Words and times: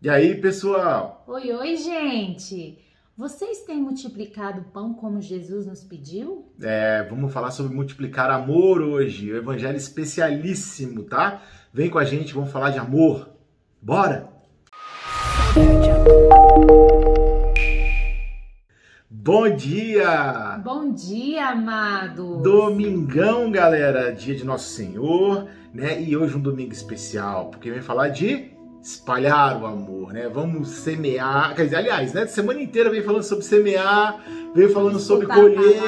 E 0.00 0.08
aí, 0.08 0.40
pessoal? 0.40 1.24
Oi, 1.26 1.52
oi, 1.52 1.76
gente! 1.76 2.78
Vocês 3.16 3.64
têm 3.64 3.82
multiplicado 3.82 4.60
o 4.60 4.64
pão 4.66 4.94
como 4.94 5.20
Jesus 5.20 5.66
nos 5.66 5.82
pediu? 5.82 6.52
É, 6.62 7.02
vamos 7.10 7.32
falar 7.32 7.50
sobre 7.50 7.74
multiplicar 7.74 8.30
amor 8.30 8.80
hoje. 8.80 9.32
O 9.32 9.36
evangelho 9.36 9.76
especialíssimo, 9.76 11.02
tá? 11.02 11.42
Vem 11.74 11.90
com 11.90 11.98
a 11.98 12.04
gente, 12.04 12.32
vamos 12.32 12.52
falar 12.52 12.70
de 12.70 12.78
amor. 12.78 13.28
Bora! 13.82 14.28
Bom 19.10 19.56
dia! 19.56 20.60
Bom 20.62 20.92
dia, 20.92 21.48
amados! 21.48 22.40
Domingão, 22.40 23.50
galera, 23.50 24.14
dia 24.14 24.36
de 24.36 24.44
Nosso 24.44 24.68
Senhor, 24.68 25.48
né? 25.74 26.00
E 26.00 26.16
hoje 26.16 26.36
um 26.36 26.40
domingo 26.40 26.72
especial, 26.72 27.50
porque 27.50 27.68
vem 27.68 27.82
falar 27.82 28.10
de 28.10 28.56
espalhar 28.88 29.60
o 29.60 29.66
amor, 29.66 30.14
né? 30.14 30.28
Vamos 30.28 30.68
semear. 30.68 31.54
Quer 31.54 31.64
dizer, 31.64 31.76
aliás, 31.76 32.14
né? 32.14 32.26
Semana 32.26 32.60
inteira 32.62 32.88
vem 32.88 33.02
falando 33.02 33.22
sobre 33.22 33.44
semear, 33.44 34.18
veio 34.54 34.72
falando 34.72 34.98
sobre 34.98 35.26
colher. 35.26 35.82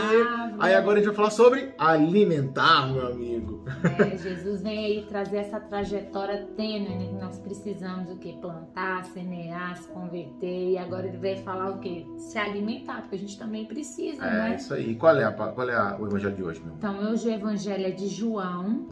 Aí 0.58 0.74
agora 0.74 0.98
a 0.98 1.02
gente 1.02 1.06
vai 1.06 1.14
falar 1.14 1.30
sobre 1.30 1.72
alimentar, 1.78 2.92
meu 2.92 3.06
amigo. 3.06 3.64
É, 3.98 4.16
Jesus 4.18 4.62
vem 4.62 4.84
aí 4.84 5.06
trazer 5.08 5.38
essa 5.38 5.58
trajetória 5.58 6.46
tênue, 6.54 6.90
né? 6.90 7.06
Que 7.06 7.14
nós 7.14 7.38
precisamos 7.38 8.10
o 8.10 8.18
quê? 8.18 8.36
Plantar, 8.38 9.04
semear, 9.06 9.78
se 9.78 9.88
converter. 9.88 10.72
E 10.72 10.76
agora 10.76 11.06
ele 11.06 11.16
vai 11.16 11.36
falar 11.36 11.70
o 11.70 11.78
quê? 11.78 12.04
Se 12.18 12.36
alimentar, 12.36 13.00
porque 13.00 13.16
a 13.16 13.18
gente 13.18 13.38
também 13.38 13.64
precisa, 13.64 14.22
é, 14.22 14.30
né? 14.30 14.52
É 14.52 14.56
isso 14.56 14.74
aí. 14.74 14.94
Qual 14.94 15.16
é, 15.16 15.24
a, 15.24 15.32
qual 15.32 15.70
é 15.70 15.74
a, 15.74 15.96
o 15.98 16.06
evangelho 16.06 16.36
de 16.36 16.42
hoje, 16.42 16.60
meu? 16.62 16.74
Então, 16.74 17.10
hoje 17.10 17.26
o 17.26 17.32
evangelho 17.32 17.86
é 17.86 17.90
de 17.90 18.08
João, 18.08 18.86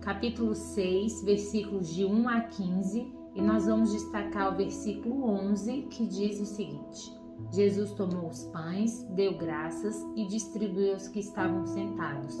capítulo 0.00 0.54
6, 0.54 1.24
versículos 1.24 1.92
de 1.92 2.04
1 2.04 2.28
a 2.28 2.40
15 2.42 3.19
e 3.34 3.42
nós 3.42 3.66
vamos 3.66 3.92
destacar 3.92 4.52
o 4.52 4.56
versículo 4.56 5.24
11 5.24 5.82
que 5.82 6.06
diz 6.06 6.40
o 6.40 6.46
seguinte: 6.46 7.12
Jesus 7.52 7.92
tomou 7.92 8.28
os 8.28 8.44
pães, 8.44 9.02
deu 9.10 9.36
graças 9.36 10.04
e 10.16 10.26
distribuiu 10.26 10.92
aos 10.92 11.08
que 11.08 11.20
estavam 11.20 11.66
sentados, 11.66 12.38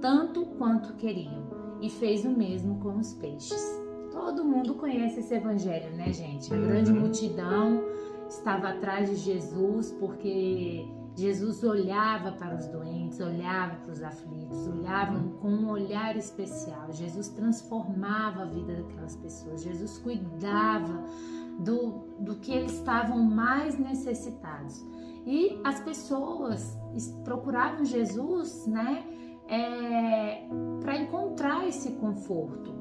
tanto 0.00 0.44
quanto 0.58 0.94
queriam, 0.94 1.44
e 1.80 1.88
fez 1.88 2.24
o 2.24 2.30
mesmo 2.30 2.78
com 2.80 2.98
os 2.98 3.14
peixes. 3.14 3.80
Todo 4.10 4.44
mundo 4.44 4.74
conhece 4.74 5.20
esse 5.20 5.34
evangelho, 5.34 5.96
né, 5.96 6.12
gente? 6.12 6.52
A 6.52 6.56
grande 6.56 6.92
uhum. 6.92 7.00
multidão 7.00 7.82
estava 8.28 8.68
atrás 8.68 9.08
de 9.08 9.16
Jesus 9.16 9.90
porque 9.92 10.86
Jesus 11.16 11.62
olhava 11.62 12.32
para 12.32 12.56
os 12.56 12.66
doentes, 12.68 13.20
olhava 13.20 13.76
para 13.76 13.92
os 13.92 14.02
aflitos, 14.02 14.66
olhava 14.66 15.20
com 15.40 15.48
um 15.48 15.70
olhar 15.70 16.16
especial. 16.16 16.90
Jesus 16.90 17.28
transformava 17.28 18.42
a 18.42 18.46
vida 18.46 18.74
daquelas 18.74 19.16
pessoas. 19.16 19.62
Jesus 19.62 19.98
cuidava 19.98 21.04
do, 21.58 22.04
do 22.18 22.36
que 22.36 22.52
eles 22.52 22.72
estavam 22.72 23.22
mais 23.22 23.78
necessitados. 23.78 24.82
E 25.26 25.60
as 25.62 25.80
pessoas 25.80 26.78
procuravam 27.24 27.84
Jesus, 27.84 28.66
né, 28.66 29.04
é, 29.48 30.46
para 30.80 30.96
encontrar 30.96 31.68
esse 31.68 31.92
conforto. 31.92 32.72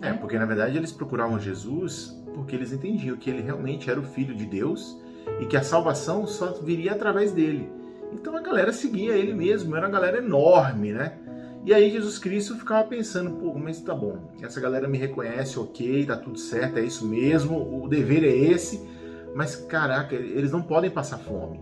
É, 0.00 0.12
né? 0.12 0.18
porque 0.18 0.38
na 0.38 0.46
verdade 0.46 0.76
eles 0.76 0.92
procuravam 0.92 1.40
Jesus 1.40 2.16
porque 2.34 2.54
eles 2.54 2.72
entendiam 2.72 3.16
que 3.16 3.28
ele 3.28 3.42
realmente 3.42 3.90
era 3.90 3.98
o 3.98 4.04
Filho 4.04 4.34
de 4.34 4.46
Deus 4.46 4.96
e 5.40 5.46
que 5.46 5.56
a 5.56 5.62
salvação 5.62 6.26
só 6.26 6.52
viria 6.52 6.92
através 6.92 7.32
dele. 7.32 7.77
Então 8.12 8.36
a 8.36 8.40
galera 8.40 8.72
seguia 8.72 9.14
ele 9.14 9.34
mesmo, 9.34 9.76
era 9.76 9.86
uma 9.86 9.92
galera 9.92 10.18
enorme, 10.18 10.92
né? 10.92 11.18
E 11.64 11.74
aí 11.74 11.90
Jesus 11.90 12.18
Cristo 12.18 12.54
ficava 12.54 12.86
pensando, 12.88 13.30
pô, 13.32 13.52
mas 13.58 13.80
tá 13.80 13.94
bom, 13.94 14.30
essa 14.40 14.60
galera 14.60 14.88
me 14.88 14.96
reconhece, 14.96 15.58
ok, 15.58 16.06
tá 16.06 16.16
tudo 16.16 16.38
certo, 16.38 16.78
é 16.78 16.82
isso 16.82 17.06
mesmo, 17.06 17.82
o 17.82 17.88
dever 17.88 18.24
é 18.24 18.34
esse, 18.34 18.88
mas 19.34 19.56
caraca, 19.56 20.14
eles 20.14 20.50
não 20.50 20.62
podem 20.62 20.90
passar 20.90 21.18
fome, 21.18 21.60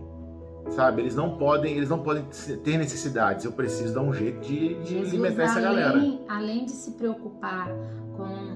sabe? 0.69 1.01
Eles 1.01 1.15
não 1.15 1.37
podem, 1.37 1.75
eles 1.75 1.89
não 1.89 1.99
podem 1.99 2.23
ter 2.63 2.77
necessidades. 2.77 3.43
Eu 3.43 3.51
preciso 3.51 3.93
dar 3.93 4.01
um 4.01 4.13
jeito 4.13 4.39
de, 4.39 4.75
de 4.75 4.89
Jesus, 4.89 5.09
alimentar 5.09 5.43
essa 5.43 5.59
além, 5.59 5.81
galera. 5.81 6.19
Além 6.29 6.65
de 6.65 6.71
se 6.71 6.91
preocupar 6.91 7.69
com, 8.15 8.46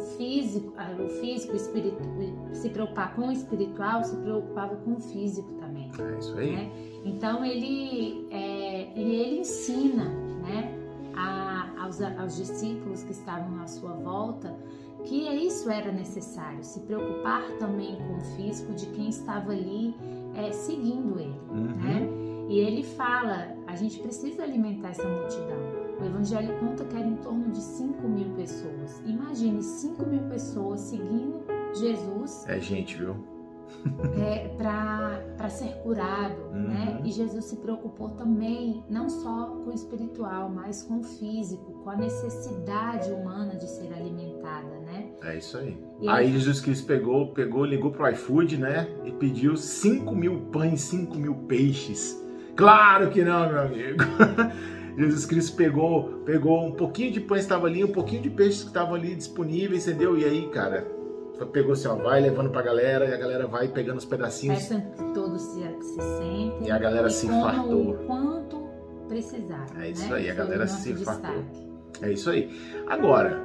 físico, 0.00 0.72
o 0.98 1.08
físico, 1.20 1.54
o 1.54 2.54
se 2.54 2.68
preocupar 2.70 3.14
com 3.14 3.28
o 3.28 3.32
espiritual, 3.32 4.02
se 4.02 4.16
preocupava 4.16 4.76
com 4.76 4.94
o 4.94 5.00
físico 5.00 5.52
também. 5.54 5.90
É 5.98 6.18
isso 6.18 6.36
aí. 6.36 6.52
Né? 6.52 6.70
Então 7.04 7.44
ele, 7.44 8.26
é, 8.30 8.92
ele 8.96 9.40
ensina, 9.40 10.04
né, 10.42 10.74
a, 11.14 11.84
aos, 11.84 12.00
aos 12.00 12.36
discípulos 12.36 13.02
que 13.02 13.12
estavam 13.12 13.60
à 13.60 13.66
sua 13.66 13.92
volta 13.92 14.56
que 15.04 15.28
isso 15.28 15.70
era 15.70 15.90
necessário, 15.90 16.62
se 16.62 16.80
preocupar 16.80 17.42
também 17.58 17.96
com 17.96 18.18
o 18.18 18.20
físico 18.36 18.72
de 18.74 18.86
quem 18.86 19.08
estava 19.08 19.52
ali 19.52 19.94
é, 20.34 20.52
seguindo 20.52 21.18
ele, 21.18 21.40
uhum. 21.50 21.74
né? 21.76 22.08
E 22.48 22.58
ele 22.58 22.82
fala, 22.82 23.54
a 23.66 23.76
gente 23.76 24.00
precisa 24.00 24.42
alimentar 24.42 24.90
essa 24.90 25.08
multidão. 25.08 25.79
O 26.00 26.04
Evangelho 26.04 26.58
conta 26.58 26.84
que 26.84 26.96
era 26.96 27.06
em 27.06 27.16
torno 27.16 27.50
de 27.50 27.60
5 27.60 28.08
mil 28.08 28.30
pessoas. 28.30 29.02
Imagine 29.04 29.62
5 29.62 30.06
mil 30.06 30.22
pessoas 30.22 30.80
seguindo 30.80 31.44
Jesus. 31.74 32.44
É 32.48 32.58
gente, 32.58 32.96
viu? 32.96 33.16
é, 34.18 34.48
para 34.56 35.48
ser 35.48 35.74
curado, 35.82 36.36
uhum. 36.52 36.68
né? 36.68 37.00
E 37.04 37.10
Jesus 37.10 37.44
se 37.46 37.56
preocupou 37.56 38.10
também, 38.10 38.82
não 38.88 39.08
só 39.08 39.46
com 39.46 39.70
o 39.70 39.74
espiritual, 39.74 40.48
mas 40.48 40.82
com 40.82 41.00
o 41.00 41.02
físico, 41.02 41.72
com 41.82 41.90
a 41.90 41.96
necessidade 41.96 43.10
humana 43.10 43.56
de 43.56 43.66
ser 43.66 43.92
alimentada, 43.92 44.78
né? 44.80 45.10
É 45.22 45.36
isso 45.36 45.58
aí. 45.58 45.78
E 46.00 46.08
aí 46.08 46.32
Jesus 46.32 46.60
Cristo 46.60 46.86
pegou, 46.86 47.28
pegou, 47.32 47.64
ligou 47.64 47.90
pro 47.90 48.08
iFood, 48.10 48.56
né? 48.58 48.88
E 49.04 49.12
pediu 49.12 49.56
5 49.56 50.14
mil 50.14 50.40
pães, 50.52 50.82
5 50.82 51.16
mil 51.16 51.34
peixes. 51.34 52.18
Claro 52.56 53.10
que 53.10 53.22
não, 53.22 53.48
meu 53.48 53.60
amigo. 53.60 53.98
Jesus 54.96 55.26
Cristo 55.26 55.56
pegou, 55.56 56.22
pegou 56.24 56.66
um 56.66 56.72
pouquinho 56.72 57.12
de 57.12 57.20
pães 57.20 57.40
que 57.40 57.46
estava 57.46 57.66
ali, 57.66 57.84
um 57.84 57.92
pouquinho 57.92 58.22
de 58.22 58.30
peixes 58.30 58.62
que 58.62 58.68
estavam 58.68 58.94
ali 58.94 59.14
disponíveis, 59.14 59.86
entendeu? 59.86 60.18
E 60.18 60.24
aí, 60.24 60.48
cara, 60.50 60.86
pegou 61.52 61.72
assim, 61.72 61.88
ó, 61.88 61.94
vai 61.94 62.20
levando 62.20 62.50
pra 62.50 62.62
galera 62.62 63.06
e 63.06 63.14
a 63.14 63.16
galera 63.16 63.46
vai 63.46 63.68
pegando 63.68 63.98
os 63.98 64.04
pedacinhos. 64.04 64.58
Peçam 64.58 64.80
que 64.80 65.14
todos 65.14 65.40
se, 65.40 65.60
se 65.60 65.94
sentem. 65.94 66.68
E 66.68 66.70
a 66.70 66.78
galera 66.78 67.08
e 67.08 67.10
se 67.10 67.26
fartou. 67.28 67.90
O 67.90 67.94
quanto 68.06 68.68
precisar. 69.08 69.66
É 69.78 69.90
isso 69.90 70.08
né? 70.08 70.16
aí, 70.16 70.30
a 70.30 70.34
galera 70.34 70.66
se 70.66 70.92
destaque. 70.92 71.20
fartou. 71.20 71.70
É 72.02 72.12
isso 72.12 72.30
aí. 72.30 72.50
Agora, 72.86 73.40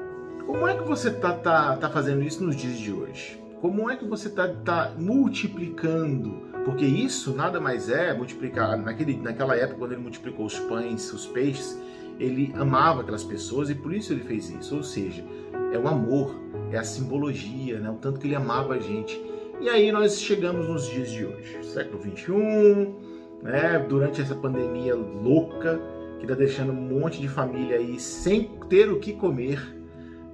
como 0.45 0.67
é 0.67 0.75
que 0.75 0.83
você 0.83 1.11
tá, 1.11 1.33
tá, 1.33 1.75
tá 1.77 1.89
fazendo 1.89 2.23
isso 2.23 2.43
nos 2.43 2.55
dias 2.55 2.77
de 2.77 2.91
hoje? 2.91 3.41
Como 3.61 3.89
é 3.89 3.95
que 3.95 4.05
você 4.05 4.29
tá, 4.29 4.47
tá 4.47 4.93
multiplicando 4.97 6.54
porque 6.65 6.83
isso 6.83 7.33
nada 7.33 7.61
mais 7.61 7.89
é 7.89 8.11
multiplicar. 8.11 8.75
Naquele, 8.75 9.15
naquela 9.15 9.55
época, 9.55 9.77
quando 9.77 9.91
ele 9.91 10.01
multiplicou 10.01 10.47
os 10.47 10.59
pães, 10.59 11.13
os 11.13 11.27
peixes, 11.27 11.79
ele 12.19 12.51
amava 12.55 13.01
aquelas 13.01 13.23
pessoas 13.23 13.69
e 13.69 13.75
por 13.75 13.93
isso 13.93 14.11
ele 14.11 14.23
fez 14.23 14.49
isso. 14.49 14.75
Ou 14.75 14.83
seja, 14.83 15.23
é 15.71 15.77
o 15.77 15.87
amor, 15.87 16.35
é 16.71 16.77
a 16.77 16.83
simbologia, 16.83 17.79
né? 17.79 17.89
o 17.91 17.95
tanto 17.95 18.19
que 18.19 18.25
ele 18.25 18.35
amava 18.35 18.73
a 18.73 18.79
gente. 18.79 19.21
E 19.61 19.69
aí 19.69 19.91
nós 19.91 20.19
chegamos 20.19 20.67
nos 20.67 20.89
dias 20.89 21.11
de 21.11 21.25
hoje, 21.25 21.63
século 21.63 21.99
21, 21.99 22.95
né? 23.43 23.85
durante 23.87 24.19
essa 24.19 24.35
pandemia 24.35 24.95
louca 24.95 25.79
que 26.17 26.25
está 26.25 26.33
deixando 26.33 26.71
um 26.71 26.99
monte 26.99 27.21
de 27.21 27.27
família 27.27 27.77
aí 27.77 27.99
sem 27.99 28.49
ter 28.69 28.91
o 28.91 28.99
que 28.99 29.13
comer. 29.13 29.61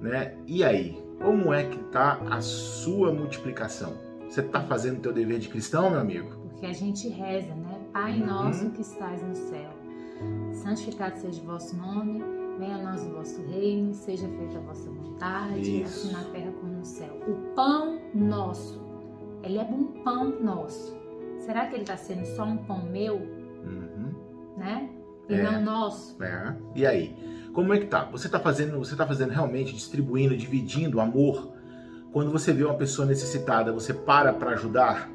Né? 0.00 0.34
E 0.46 0.64
aí, 0.64 0.98
como 1.20 1.52
é 1.52 1.64
que 1.64 1.78
está 1.78 2.20
a 2.30 2.40
sua 2.40 3.12
multiplicação? 3.12 4.11
Você 4.32 4.40
está 4.40 4.62
fazendo 4.62 4.96
o 4.96 5.00
teu 5.02 5.12
dever 5.12 5.38
de 5.38 5.50
cristão, 5.50 5.90
meu 5.90 6.00
amigo? 6.00 6.30
Porque 6.48 6.64
a 6.64 6.72
gente 6.72 7.06
reza, 7.06 7.54
né? 7.54 7.78
Pai 7.92 8.18
uhum. 8.18 8.28
nosso 8.28 8.70
que 8.70 8.80
estás 8.80 9.22
no 9.22 9.34
céu, 9.34 9.70
santificado 10.54 11.18
seja 11.18 11.38
o 11.42 11.44
vosso 11.44 11.76
nome, 11.76 12.24
venha 12.58 12.76
a 12.76 12.82
nós 12.82 13.02
o 13.02 13.10
vosso 13.10 13.42
reino, 13.42 13.92
seja 13.92 14.26
feita 14.26 14.56
a 14.56 14.60
vossa 14.62 14.90
vontade, 14.90 15.82
Isso. 15.82 16.06
assim 16.06 16.12
na 16.12 16.24
terra 16.30 16.50
como 16.50 16.72
no 16.72 16.82
céu. 16.82 17.14
O 17.28 17.54
pão 17.54 18.00
nosso, 18.14 18.80
ele 19.42 19.58
é 19.58 19.64
um 19.64 20.02
pão 20.02 20.40
nosso. 20.40 20.96
Será 21.40 21.66
que 21.66 21.74
ele 21.74 21.82
está 21.82 21.98
sendo 21.98 22.24
só 22.24 22.44
um 22.44 22.56
pão 22.56 22.86
meu? 22.86 23.16
Uhum. 23.16 24.14
Né? 24.56 24.88
E 25.28 25.34
é. 25.34 25.42
não 25.42 25.60
nosso? 25.60 26.16
É. 26.24 26.56
E 26.74 26.86
aí? 26.86 27.50
Como 27.52 27.74
é 27.74 27.78
que 27.78 27.84
tá? 27.84 28.06
Você 28.06 28.28
está 28.28 28.40
fazendo, 28.40 28.78
você 28.78 28.96
tá 28.96 29.06
fazendo 29.06 29.28
realmente 29.28 29.74
distribuindo, 29.74 30.34
dividindo 30.34 31.02
amor 31.02 31.52
quando 32.12 32.30
você 32.30 32.52
vê 32.52 32.64
uma 32.64 32.74
pessoa 32.74 33.06
necessitada, 33.06 33.72
você 33.72 33.94
para 33.94 34.32
para 34.32 34.50
ajudar? 34.50 35.10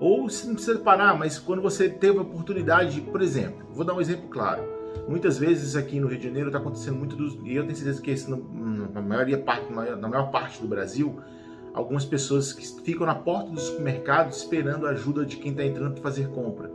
Ou 0.00 0.28
se 0.28 0.46
não 0.46 0.54
precisa 0.54 0.78
parar, 0.78 1.16
mas 1.18 1.38
quando 1.38 1.60
você 1.60 1.88
teve 1.88 2.18
a 2.18 2.22
oportunidade, 2.22 3.00
por 3.00 3.20
exemplo, 3.20 3.66
vou 3.72 3.84
dar 3.84 3.94
um 3.94 4.00
exemplo 4.00 4.28
claro. 4.28 4.62
Muitas 5.08 5.38
vezes 5.38 5.76
aqui 5.76 5.98
no 6.00 6.06
Rio 6.06 6.18
de 6.18 6.24
Janeiro 6.24 6.48
está 6.48 6.58
acontecendo 6.58 6.96
muito 6.96 7.16
dos, 7.16 7.34
e 7.44 7.54
eu 7.54 7.64
tenho 7.64 7.76
certeza 7.76 8.00
que 8.00 8.10
isso 8.10 8.30
na 8.92 9.00
maioria 9.00 9.42
na 10.00 10.08
maior 10.08 10.30
parte 10.30 10.60
do 10.60 10.68
Brasil, 10.68 11.20
algumas 11.74 12.04
pessoas 12.04 12.52
que 12.52 12.66
ficam 12.82 13.06
na 13.06 13.14
porta 13.14 13.50
do 13.50 13.60
supermercado 13.60 14.30
esperando 14.30 14.86
a 14.86 14.90
ajuda 14.90 15.24
de 15.24 15.36
quem 15.36 15.50
está 15.50 15.64
entrando 15.64 15.94
para 15.94 16.02
fazer 16.02 16.28
compra. 16.28 16.70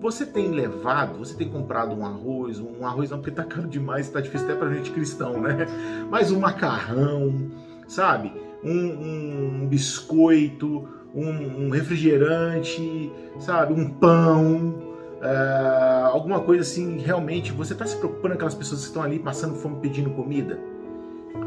Você 0.00 0.26
tem 0.26 0.50
levado, 0.50 1.18
você 1.18 1.34
tem 1.34 1.48
comprado 1.48 1.94
um 1.94 2.04
arroz, 2.04 2.60
um 2.60 2.84
arroz 2.84 3.10
não 3.10 3.18
porque 3.18 3.30
está 3.30 3.44
caro 3.44 3.66
demais, 3.66 4.06
está 4.06 4.20
difícil 4.20 4.46
até 4.46 4.56
para 4.56 4.72
gente 4.74 4.90
cristão, 4.90 5.40
né? 5.40 5.66
Mas 6.10 6.30
um 6.30 6.40
macarrão, 6.40 7.50
sabe? 7.88 8.32
Um, 8.62 9.62
um 9.62 9.66
biscoito, 9.66 10.88
um, 11.14 11.66
um, 11.66 11.70
refrigerante, 11.70 13.12
sabe, 13.38 13.72
um 13.72 13.88
pão, 13.88 14.74
é, 15.22 16.02
alguma 16.04 16.40
coisa 16.40 16.62
assim, 16.62 16.98
realmente, 16.98 17.52
você 17.52 17.72
está 17.72 17.86
se 17.86 17.96
preocupando 17.96 18.28
com 18.28 18.34
aquelas 18.34 18.54
pessoas 18.54 18.82
que 18.82 18.86
estão 18.88 19.02
ali 19.02 19.18
passando 19.18 19.54
fome 19.54 19.76
pedindo 19.80 20.10
comida? 20.10 20.58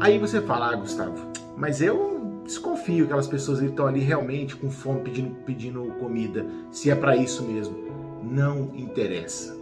Aí 0.00 0.18
você 0.18 0.40
fala, 0.40 0.72
ah, 0.72 0.76
Gustavo, 0.76 1.30
mas 1.56 1.80
eu 1.80 2.42
desconfio 2.44 2.98
que 2.98 3.02
aquelas 3.04 3.28
pessoas 3.28 3.60
estão 3.60 3.86
ali 3.86 4.00
realmente 4.00 4.56
com 4.56 4.70
fome 4.70 5.00
pedindo, 5.02 5.34
pedindo 5.44 5.84
comida, 6.00 6.46
se 6.70 6.90
é 6.90 6.94
para 6.94 7.16
isso 7.16 7.44
mesmo. 7.44 7.76
Não 8.22 8.70
interessa. 8.74 9.56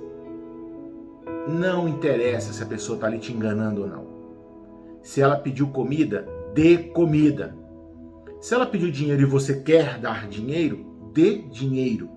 Não 1.47 1.89
interessa 1.89 2.53
se 2.53 2.63
a 2.63 2.67
pessoa 2.67 2.97
está 2.97 3.07
ali 3.07 3.19
te 3.19 3.33
enganando 3.33 3.83
ou 3.83 3.89
não. 3.89 4.07
Se 5.03 5.21
ela 5.21 5.37
pediu 5.37 5.69
comida, 5.69 6.27
dê 6.59 6.77
comida. 6.77 7.57
Se 8.41 8.53
ela 8.53 8.67
pediu 8.67 8.91
dinheiro 8.91 9.23
e 9.23 9.25
você 9.25 9.61
quer 9.61 9.97
dar 10.01 10.27
dinheiro, 10.27 10.85
dê 11.15 11.39
dinheiro. 11.39 12.11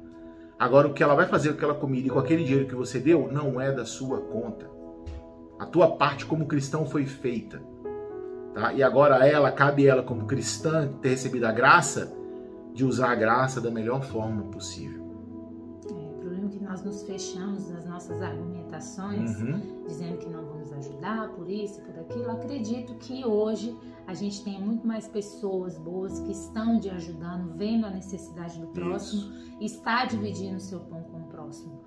Agora, 0.58 0.88
o 0.88 0.94
que 0.96 1.04
ela 1.04 1.14
vai 1.14 1.28
fazer 1.28 1.50
com 1.50 1.58
aquela 1.58 1.76
comida 1.76 2.08
e 2.08 2.10
com 2.10 2.18
aquele 2.18 2.44
dinheiro 2.44 2.68
que 2.68 2.74
você 2.74 3.00
deu 3.00 3.32
não 3.32 3.62
é 3.62 3.72
da 3.72 3.86
sua 3.86 4.20
conta. 4.20 4.68
A 5.60 5.66
tua 5.68 5.96
parte 5.96 6.26
como 6.26 6.48
cristão 6.48 6.88
foi 6.88 7.06
feita. 7.06 7.62
Tá? 8.56 8.74
E 8.74 8.82
agora 8.82 9.28
ela, 9.28 9.52
cabe 9.52 9.86
ela 9.86 10.02
como 10.02 10.26
cristã 10.26 10.92
ter 11.04 11.10
recebido 11.10 11.46
a 11.46 11.52
graça 11.52 12.12
de 12.74 12.84
usar 12.84 13.12
a 13.12 13.16
graça 13.16 13.62
da 13.62 13.70
melhor 13.70 14.02
forma 14.02 14.42
possível 14.46 15.01
nós 16.82 16.84
nos 16.84 17.04
fechamos 17.04 17.70
nas 17.70 17.86
nossas 17.86 18.22
argumentações, 18.22 19.40
uhum. 19.40 19.84
dizendo 19.88 20.18
que 20.18 20.30
não 20.30 20.46
vamos 20.46 20.74
ajudar 20.74 21.30
por 21.30 21.50
isso, 21.50 21.82
por 21.82 22.00
aquilo. 22.00 22.32
Acredito 22.32 22.96
que 22.96 23.24
hoje 23.24 23.78
a 24.08 24.14
gente 24.14 24.44
tem 24.44 24.60
muito 24.60 24.86
mais 24.86 25.08
pessoas 25.08 25.78
boas 25.78 26.20
que 26.20 26.32
estão 26.32 26.80
te 26.80 26.90
ajudando, 26.90 27.56
vendo 27.56 27.86
a 27.86 27.90
necessidade 27.92 28.60
do 28.60 28.68
próximo, 28.68 29.32
isso. 29.60 29.78
está 29.78 30.06
dividindo 30.06 30.58
o 30.58 30.60
seu 30.60 30.80
pão 30.80 31.04
com 31.04 31.20
o 31.20 31.28
próximo. 31.28 31.82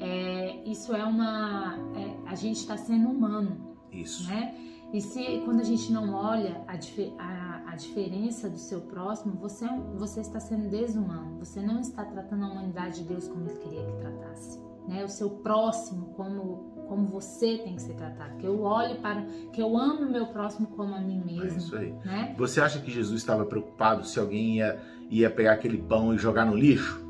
É, 0.00 0.62
isso 0.64 0.94
é 0.94 1.04
uma. 1.04 1.76
É, 1.94 2.30
a 2.30 2.34
gente 2.34 2.56
está 2.56 2.76
sendo 2.76 3.08
humano. 3.08 3.76
Isso. 3.92 4.28
Né? 4.28 4.54
E 4.92 5.00
se 5.00 5.42
quando 5.44 5.60
a 5.60 5.64
gente 5.64 5.92
não 5.92 6.14
olha 6.14 6.62
a, 6.66 6.74
a, 7.22 7.72
a, 7.72 7.76
diferença 7.76 8.48
do 8.48 8.58
seu 8.58 8.80
próximo, 8.80 9.34
você, 9.34 9.66
é 9.66 9.80
você 9.96 10.20
está 10.20 10.40
sendo 10.40 10.70
desumano. 10.70 11.38
Você 11.38 11.60
não 11.60 11.80
está 11.80 12.04
tratando 12.04 12.44
a 12.44 12.48
humanidade 12.48 13.02
de 13.02 13.08
Deus 13.08 13.28
como 13.28 13.46
Ele 13.48 13.58
queria 13.58 13.84
que 13.84 13.92
tratasse. 13.98 14.58
Né? 14.88 15.04
O 15.04 15.08
seu 15.08 15.28
próximo 15.28 16.14
como 16.14 16.78
como 16.88 17.06
você 17.06 17.58
tem 17.58 17.76
que 17.76 17.82
ser 17.82 17.94
tratado. 17.94 18.38
Que 18.38 18.46
eu 18.46 18.62
olhe 18.62 18.94
para, 18.96 19.22
que 19.52 19.60
eu 19.60 19.76
amo 19.76 20.06
o 20.06 20.10
meu 20.10 20.26
próximo 20.28 20.66
como 20.68 20.94
a 20.94 21.00
mim 21.00 21.22
mesmo. 21.22 21.44
É 21.44 21.56
isso 21.56 21.76
aí. 21.76 21.92
Né? 22.04 22.34
Você 22.36 22.60
acha 22.60 22.80
que 22.80 22.90
Jesus 22.90 23.20
estava 23.20 23.44
preocupado 23.44 24.06
se 24.06 24.18
alguém 24.18 24.56
ia, 24.56 24.80
ia 25.10 25.30
pegar 25.30 25.52
aquele 25.52 25.76
pão 25.76 26.14
e 26.14 26.18
jogar 26.18 26.46
no 26.46 26.56
lixo? 26.56 27.06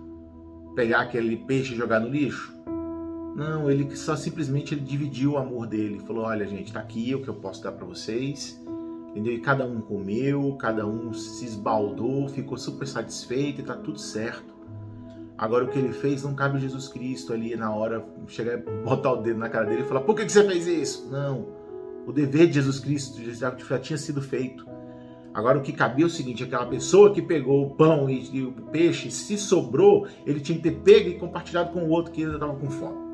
Pegar 0.74 1.02
aquele 1.02 1.36
peixe 1.36 1.74
e 1.74 1.76
jogar 1.76 2.00
no 2.00 2.08
lixo? 2.08 2.57
Não, 3.38 3.70
ele 3.70 3.94
só 3.94 4.16
simplesmente 4.16 4.74
ele 4.74 4.80
dividiu 4.80 5.34
o 5.34 5.38
amor 5.38 5.68
dele. 5.68 6.00
Falou: 6.00 6.24
olha, 6.24 6.44
gente, 6.44 6.72
tá 6.72 6.80
aqui 6.80 7.14
o 7.14 7.22
que 7.22 7.28
eu 7.28 7.34
posso 7.34 7.62
dar 7.62 7.70
para 7.70 7.86
vocês. 7.86 8.60
Entendeu? 9.10 9.32
E 9.32 9.38
cada 9.38 9.64
um 9.64 9.80
comeu, 9.80 10.56
cada 10.56 10.84
um 10.84 11.12
se 11.12 11.44
esbaldou, 11.44 12.28
ficou 12.28 12.58
super 12.58 12.84
satisfeito 12.84 13.60
e 13.60 13.64
tá 13.64 13.76
tudo 13.76 13.96
certo. 14.00 14.52
Agora 15.38 15.64
o 15.64 15.68
que 15.68 15.78
ele 15.78 15.92
fez 15.92 16.24
não 16.24 16.34
cabe 16.34 16.58
Jesus 16.58 16.88
Cristo 16.88 17.32
ali 17.32 17.54
na 17.54 17.72
hora 17.72 18.04
chegar 18.26 18.58
botar 18.84 19.12
o 19.12 19.22
dedo 19.22 19.38
na 19.38 19.48
cara 19.48 19.66
dele 19.66 19.82
e 19.82 19.86
falar: 19.86 20.00
por 20.00 20.16
que, 20.16 20.24
que 20.24 20.32
você 20.32 20.42
fez 20.42 20.66
isso? 20.66 21.08
Não. 21.08 21.46
O 22.08 22.12
dever 22.12 22.48
de 22.48 22.54
Jesus 22.54 22.80
Cristo 22.80 23.22
já, 23.22 23.56
já 23.56 23.78
tinha 23.78 23.96
sido 23.96 24.20
feito. 24.20 24.66
Agora 25.32 25.58
o 25.58 25.62
que 25.62 25.72
cabia 25.72 26.06
é 26.06 26.08
o 26.08 26.10
seguinte: 26.10 26.42
aquela 26.42 26.66
pessoa 26.66 27.14
que 27.14 27.22
pegou 27.22 27.66
o 27.66 27.70
pão 27.76 28.10
e, 28.10 28.36
e 28.36 28.42
o 28.42 28.50
peixe, 28.50 29.12
se 29.12 29.38
sobrou, 29.38 30.08
ele 30.26 30.40
tinha 30.40 30.58
que 30.58 30.64
ter 30.64 30.80
pego 30.80 31.10
e 31.10 31.18
compartilhado 31.20 31.72
com 31.72 31.84
o 31.84 31.90
outro 31.90 32.10
que 32.10 32.24
ainda 32.24 32.34
estava 32.34 32.56
com 32.56 32.68
fome. 32.68 33.07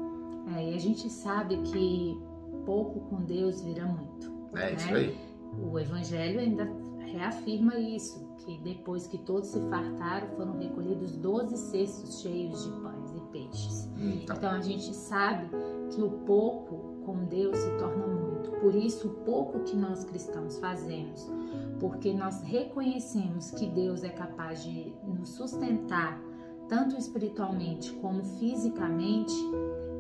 A 0.75 0.79
gente 0.79 1.09
sabe 1.09 1.57
que 1.59 2.21
pouco 2.67 3.01
com 3.09 3.23
Deus 3.23 3.61
vira 3.63 3.87
muito. 3.87 4.33
É 4.55 4.59
né? 4.59 4.73
isso 4.75 4.95
aí. 4.95 5.19
O 5.63 5.79
Evangelho 5.79 6.41
ainda 6.41 6.69
reafirma 6.99 7.79
isso, 7.79 8.29
que 8.39 8.59
depois 8.59 9.07
que 9.07 9.19
todos 9.19 9.51
se 9.51 9.61
fartaram, 9.71 10.27
foram 10.37 10.59
recolhidos 10.59 11.17
12 11.17 11.57
cestos 11.57 12.21
cheios 12.21 12.65
de 12.65 12.73
pães 12.81 13.15
e 13.15 13.21
peixes. 13.31 13.89
Então. 13.97 14.37
então 14.37 14.51
a 14.51 14.61
gente 14.61 14.93
sabe 14.93 15.49
que 15.95 16.03
o 16.03 16.11
pouco 16.11 16.95
com 17.07 17.25
Deus 17.27 17.57
se 17.57 17.71
torna 17.79 18.07
muito. 18.09 18.51
Por 18.61 18.75
isso, 18.75 19.07
o 19.07 19.11
pouco 19.25 19.61
que 19.61 19.77
nós 19.77 20.03
cristãos 20.05 20.59
fazemos, 20.59 21.31
porque 21.79 22.13
nós 22.13 22.43
reconhecemos 22.43 23.53
que 23.53 23.67
Deus 23.67 24.03
é 24.03 24.09
capaz 24.09 24.65
de 24.65 24.93
nos 25.07 25.29
sustentar, 25.29 26.21
tanto 26.69 26.97
espiritualmente 26.97 27.93
como 27.95 28.23
fisicamente, 28.39 29.35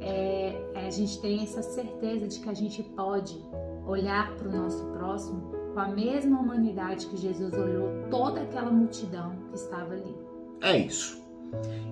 é, 0.00 0.70
é, 0.74 0.86
a 0.86 0.90
gente 0.90 1.20
tem 1.20 1.42
essa 1.42 1.62
certeza 1.62 2.28
de 2.28 2.40
que 2.40 2.48
a 2.48 2.54
gente 2.54 2.82
pode 2.82 3.42
olhar 3.86 4.34
para 4.36 4.48
o 4.48 4.52
nosso 4.52 4.84
próximo 4.86 5.52
com 5.72 5.80
a 5.80 5.88
mesma 5.88 6.40
humanidade 6.40 7.06
que 7.06 7.16
Jesus 7.16 7.52
olhou 7.54 8.08
toda 8.10 8.42
aquela 8.42 8.70
multidão 8.70 9.34
que 9.48 9.56
estava 9.56 9.94
ali. 9.94 10.14
É 10.60 10.78
isso. 10.78 11.23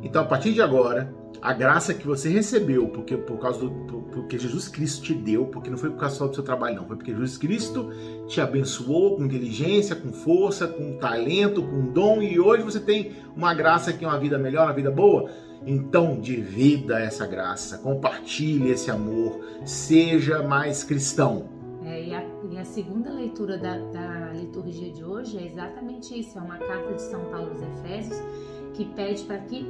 Então, 0.03 0.23
a 0.23 0.25
partir 0.25 0.53
de 0.53 0.61
agora, 0.61 1.13
a 1.41 1.53
graça 1.53 1.93
que 1.93 2.07
você 2.07 2.29
recebeu, 2.29 2.89
porque 2.89 3.17
por 3.17 3.39
causa 3.39 3.61
do 3.61 4.03
porque 4.13 4.39
Jesus 4.39 4.69
Cristo 4.69 5.03
te 5.03 5.15
deu, 5.15 5.47
porque 5.47 5.71
não 5.71 5.79
foi 5.79 5.91
por 5.91 5.99
causa 5.99 6.17
só 6.17 6.27
do 6.27 6.35
seu 6.35 6.45
trabalho, 6.45 6.77
não, 6.77 6.87
foi 6.87 6.97
porque 6.97 7.13
Jesus 7.13 7.39
Cristo 7.39 7.91
te 8.29 8.41
abençoou 8.41 9.17
com 9.17 9.25
inteligência, 9.25 9.97
com 9.97 10.13
força, 10.13 10.69
com 10.69 10.99
talento, 10.99 11.63
com 11.63 11.93
dom, 11.93 12.23
e 12.23 12.39
hoje 12.39 12.63
você 12.63 12.79
tem 12.79 13.13
uma 13.35 13.55
graça 13.55 13.93
que 13.93 14.05
é 14.05 14.09
uma 14.09 14.19
vida 14.19 14.39
melhor, 14.39 14.67
uma 14.67 14.75
vida 14.75 14.91
boa. 14.91 15.31
Então, 15.67 16.21
divida 16.21 17.01
essa 17.01 17.27
graça, 17.27 17.79
compartilhe 17.79 18.71
esse 18.71 18.91
amor, 18.91 19.41
seja 19.65 20.43
mais 20.43 20.85
cristão. 20.85 21.49
É, 21.85 22.05
e, 22.05 22.15
a, 22.15 22.25
e, 22.51 22.59
a, 22.59 22.65
segunda 22.65 23.11
leitura 23.13 23.59
da, 23.59 23.79
da, 23.79 24.33
liturgia 24.33 24.91
de 24.91 25.05
hoje 25.05 25.39
é 25.39 25.47
exatamente 25.47 26.19
isso: 26.19 26.39
é 26.39 26.43
uma 26.43 26.59
carta 26.59 26.95
de 26.95 27.03
São 27.03 27.21
Paulo 27.25 27.51
aos 27.51 27.61
Efésios 27.61 28.23
que 28.75 28.85
pede 28.85 29.25
para 29.25 29.39
que 29.39 29.67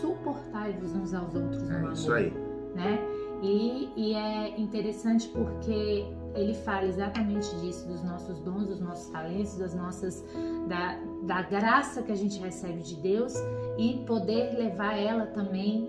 suportai-vos 0.00 0.92
uns 0.94 1.14
aos 1.14 1.34
outros 1.34 1.62
no 1.62 1.72
é 1.72 1.78
amor. 1.78 1.92
Isso 1.92 2.12
aí. 2.12 2.32
Né? 2.74 2.98
E, 3.42 3.90
e 3.96 4.14
é 4.14 4.58
interessante 4.58 5.28
porque 5.28 6.06
ele 6.34 6.54
fala 6.54 6.86
exatamente 6.86 7.54
disso, 7.56 7.86
dos 7.88 8.02
nossos 8.02 8.38
dons, 8.40 8.66
dos 8.66 8.80
nossos 8.80 9.08
talentos, 9.10 9.56
das 9.56 9.74
nossas 9.74 10.24
da, 10.68 10.98
da 11.22 11.42
graça 11.42 12.02
que 12.02 12.12
a 12.12 12.14
gente 12.14 12.38
recebe 12.38 12.82
de 12.82 12.96
Deus 12.96 13.34
e 13.78 14.04
poder 14.06 14.56
levar 14.56 14.96
ela 14.96 15.26
também 15.26 15.88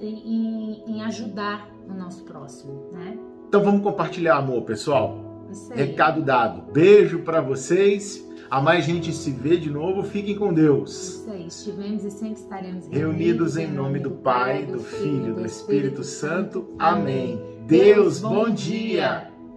em, 0.00 0.82
em 0.86 1.02
ajudar 1.02 1.68
o 1.88 1.94
nosso 1.94 2.24
próximo, 2.24 2.90
né? 2.92 3.16
Então 3.48 3.62
vamos 3.62 3.82
compartilhar 3.82 4.36
amor, 4.36 4.62
pessoal. 4.62 5.33
Recado 5.74 6.22
dado. 6.22 6.72
Beijo 6.72 7.20
para 7.20 7.40
vocês. 7.40 8.24
A 8.50 8.60
mais 8.60 8.84
gente 8.84 9.12
se 9.12 9.30
vê 9.30 9.56
de 9.56 9.70
novo. 9.70 10.02
Fiquem 10.02 10.36
com 10.36 10.52
Deus. 10.52 10.90
Isso 10.90 11.30
aí. 11.30 11.46
Estivemos 11.46 12.04
e 12.04 12.10
sempre 12.10 12.40
estaremos 12.40 12.86
reunidos, 12.88 13.54
reunidos 13.54 13.56
em 13.56 13.70
nome 13.70 13.98
do 13.98 14.10
Pai, 14.10 14.64
do 14.64 14.78
Filho 14.80 15.34
do 15.34 15.44
Espírito 15.44 16.02
Santo. 16.04 16.68
Amém. 16.78 17.40
Deus, 17.66 18.20
bom 18.20 18.50
dia. 18.50 19.33